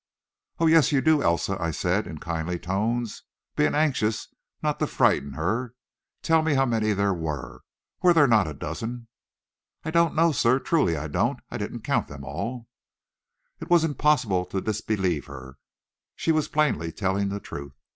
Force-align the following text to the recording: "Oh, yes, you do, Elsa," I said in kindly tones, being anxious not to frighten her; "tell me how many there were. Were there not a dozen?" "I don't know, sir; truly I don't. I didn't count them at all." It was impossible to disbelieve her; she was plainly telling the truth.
"Oh, 0.57 0.65
yes, 0.65 0.91
you 0.91 0.99
do, 0.99 1.21
Elsa," 1.21 1.57
I 1.61 1.69
said 1.69 2.07
in 2.07 2.17
kindly 2.17 2.57
tones, 2.57 3.21
being 3.55 3.75
anxious 3.75 4.33
not 4.63 4.79
to 4.79 4.87
frighten 4.87 5.33
her; 5.33 5.75
"tell 6.23 6.41
me 6.41 6.55
how 6.55 6.65
many 6.65 6.91
there 6.93 7.13
were. 7.13 7.61
Were 8.01 8.11
there 8.11 8.25
not 8.25 8.47
a 8.47 8.55
dozen?" 8.55 9.09
"I 9.85 9.91
don't 9.91 10.15
know, 10.15 10.31
sir; 10.31 10.57
truly 10.57 10.97
I 10.97 11.07
don't. 11.07 11.39
I 11.51 11.59
didn't 11.59 11.83
count 11.83 12.07
them 12.07 12.23
at 12.23 12.27
all." 12.29 12.67
It 13.59 13.69
was 13.69 13.83
impossible 13.83 14.43
to 14.45 14.59
disbelieve 14.59 15.27
her; 15.27 15.59
she 16.15 16.31
was 16.31 16.47
plainly 16.47 16.91
telling 16.91 17.29
the 17.29 17.39
truth. 17.39 17.77